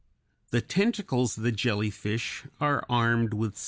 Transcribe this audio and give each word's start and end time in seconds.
The 0.49 0.61
tentacles 0.61 1.37
of 1.37 1.43
the 1.43 1.51
jellyfish 1.51 2.45
are 2.59 2.83
armed 2.89 3.35
with 3.35 3.51
stings. 3.53 3.59